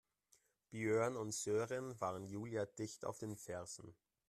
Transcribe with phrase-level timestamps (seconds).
[0.71, 3.95] Björn und Sören waren Julia dicht auf den Fersen.